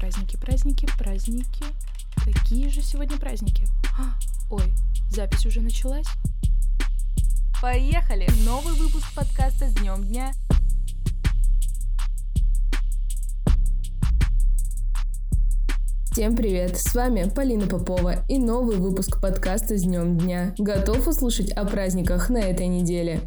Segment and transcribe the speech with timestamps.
[0.00, 1.64] Праздники, праздники, праздники.
[2.24, 3.66] Какие же сегодня праздники?
[3.98, 4.18] А,
[4.48, 4.72] ой,
[5.10, 6.06] запись уже началась?
[7.60, 8.26] Поехали!
[8.46, 10.32] Новый выпуск подкаста с днем дня.
[16.12, 16.78] Всем привет!
[16.78, 20.54] С вами Полина Попова и новый выпуск подкаста с днем дня.
[20.56, 23.20] Готов услышать о праздниках на этой неделе?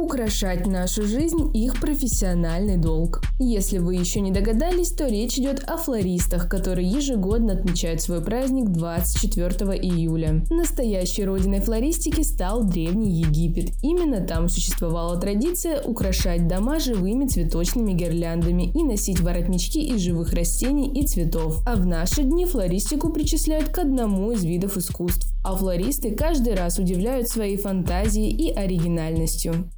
[0.00, 3.20] Украшать нашу жизнь– их профессиональный долг.
[3.38, 8.70] Если вы еще не догадались, то речь идет о флористах, которые ежегодно отмечают свой праздник
[8.70, 10.42] 24 июля.
[10.48, 13.74] Настоящей родиной флористики стал Древний Египет.
[13.82, 20.90] Именно там существовала традиция украшать дома живыми цветочными гирляндами и носить воротнички из живых растений
[20.98, 21.62] и цветов.
[21.66, 25.28] А в наши дни флористику причисляют к одному из видов искусств.
[25.44, 29.70] А флористы каждый раз удивляют своей фантазией и оригинальностью.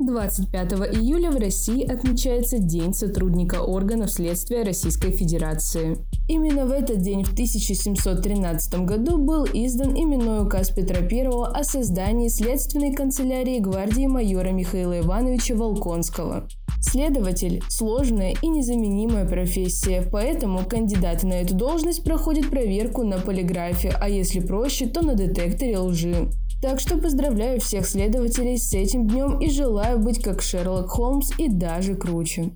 [0.00, 5.98] 25 июля в России отмечается День сотрудника органов следствия Российской Федерации.
[6.26, 12.28] Именно в этот день в 1713 году был издан именной указ Петра I о создании
[12.28, 16.48] следственной канцелярии гвардии майора Михаила Ивановича Волконского.
[16.80, 24.08] Следователь– сложная и незаменимая профессия, поэтому кандидаты на эту должность проходят проверку на полиграфе, а
[24.08, 26.30] если проще, то на детекторе лжи.
[26.60, 31.48] Так что поздравляю всех следователей с этим днем и желаю быть как Шерлок Холмс и
[31.48, 32.50] даже круче.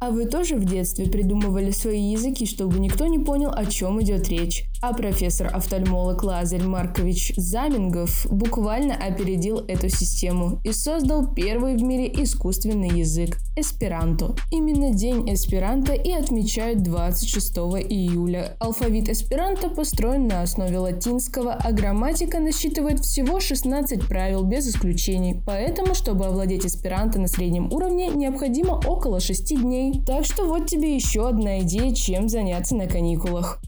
[0.00, 4.28] А вы тоже в детстве придумывали свои языки, чтобы никто не понял, о чем идет
[4.30, 4.64] речь?
[4.80, 12.88] А профессор-офтальмолог Лазарь Маркович Замингов буквально опередил эту систему и создал первый в мире искусственный
[12.88, 14.34] язык– эсперанто.
[14.50, 17.58] Именно День эсперанто и отмечают 26
[17.90, 18.56] июля.
[18.58, 25.42] Алфавит эсперанто построен на основе латинского, а грамматика насчитывает всего 16 правил без исключений.
[25.44, 29.89] Поэтому, чтобы овладеть эсперанто на среднем уровне, необходимо около 6 дней.
[30.06, 33.60] Так что вот тебе еще одна идея, чем заняться на каникулах.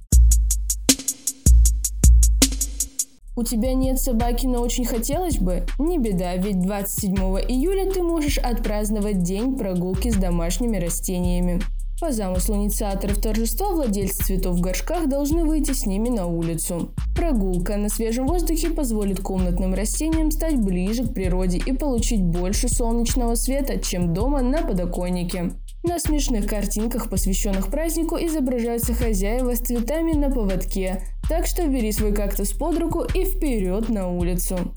[3.35, 5.65] У тебя нет собаки, но очень хотелось бы?
[5.79, 7.17] Не беда, ведь 27
[7.49, 11.63] июля ты можешь отпраздновать день прогулки с домашними растениями.
[12.03, 16.91] По замыслу инициаторов торжества владельцы цветов в горшках должны выйти с ними на улицу.
[17.15, 23.37] Прогулка на свежем воздухе позволит комнатным растениям стать ближе к природе и получить больше солнечного
[23.37, 25.53] света, чем дома на подоконнике.
[25.85, 32.15] На смешных картинках, посвященных празднику, изображаются хозяева с цветами на поводке, так что бери свой
[32.15, 34.75] кактус под руку и вперед на улицу.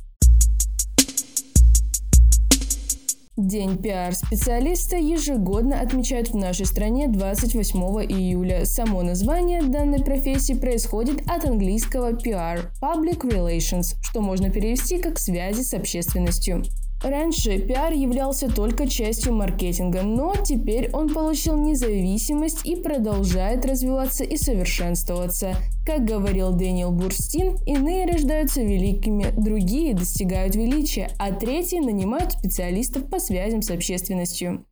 [3.37, 7.79] День пиар-специалиста ежегодно отмечают в нашей стране 28
[8.09, 8.65] июля.
[8.65, 15.61] Само название данной профессии происходит от английского PR– Public Relations, что можно перевести как «связи
[15.61, 16.63] с общественностью».
[17.05, 24.37] Раньше пиар являлся только частью маркетинга, но теперь он получил независимость и продолжает развиваться и
[24.37, 25.55] совершенствоваться.
[25.85, 33.19] Как говорил Дэниел Бурстин, иные рождаются великими, другие достигают величия, а третьи нанимают специалистов по
[33.19, 34.65] связям с общественностью.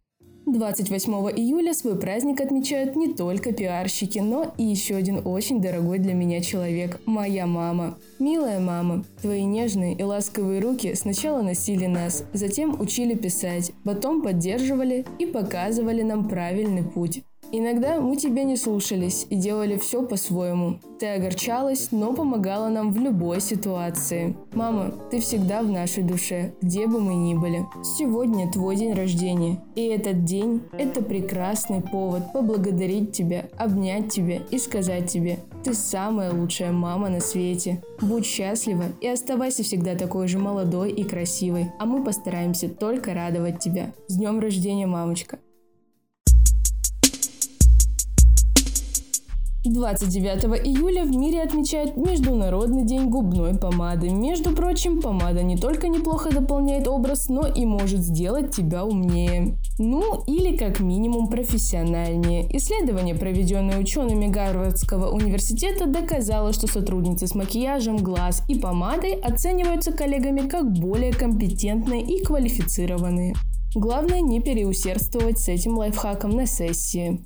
[0.45, 6.13] 28 июля свой праздник отмечают не только пиарщики, но и еще один очень дорогой для
[6.13, 7.97] меня человек– моя мама.
[8.19, 15.05] Милая мама, твои нежные и ласковые руки сначала носили нас, затем учили писать, потом поддерживали
[15.17, 17.23] и показывали нам правильный путь.
[17.55, 20.79] Иногда мы тебя не слушались и делали все по-своему.
[20.99, 24.35] Ты огорчалась, но помогала нам в любой ситуации.
[24.53, 27.63] Мама, ты всегда в нашей душе, где бы мы ни были.
[27.83, 29.63] Сегодня твой день рождения.
[29.75, 36.33] И этот день– это прекрасный повод поблагодарить тебя, обнять тебя и сказать тебе, ты самая
[36.33, 37.83] лучшая мама на свете.
[38.01, 43.59] Будь счастлива и оставайся всегда такой же молодой и красивой, а мы постараемся только радовать
[43.59, 43.93] тебя.
[44.07, 45.37] С днем рождения, мамочка!
[49.69, 54.09] 29 июля в мире отмечают Международный день губной помады.
[54.09, 59.57] Между прочим, помада не только неплохо дополняет образ, но и может сделать тебя умнее.
[59.79, 62.45] Ну, или как минимум профессиональнее.
[62.57, 70.45] Исследование, проведенное учеными Гарвардского университета, доказало, что сотрудницы с макияжем, глаз и помадой оцениваются коллегами
[70.45, 73.33] как более компетентные и квалифицированные.
[73.75, 77.25] Главное не переусердствовать с этим лайфхаком на сессии.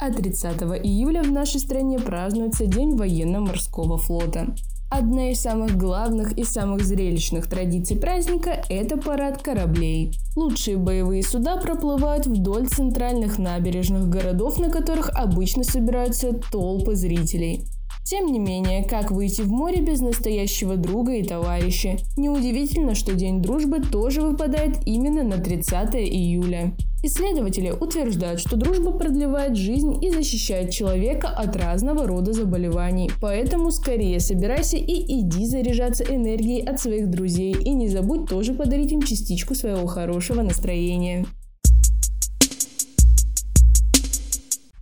[0.00, 4.54] А 30 июля в нашей стране празднуется День военно-морского флота.
[4.90, 10.16] Одна из самых главных и самых зрелищных традиций праздника– это парад кораблей.
[10.36, 17.66] Лучшие боевые суда проплывают вдоль центральных набережных городов, на которых обычно собираются толпы зрителей.
[18.08, 21.98] Тем не менее, как выйти в море без настоящего друга и товарища?
[22.16, 26.72] Неудивительно, что День дружбы тоже выпадает именно на 30 июля.
[27.02, 33.10] Исследователи утверждают, что дружба продлевает жизнь и защищает человека от разного рода заболеваний.
[33.20, 37.52] Поэтому скорее собирайся и иди заряжаться энергией от своих друзей.
[37.52, 41.26] И не забудь тоже подарить им частичку своего хорошего настроения.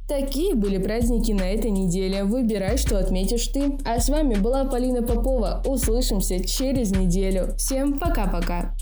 [0.09, 2.23] Такие были праздники на этой неделе.
[2.23, 3.77] Выбирай, что отметишь ты.
[3.85, 5.63] А с вами была Полина Попова.
[5.67, 7.55] Услышимся через неделю.
[7.57, 8.73] Всем пока-пока.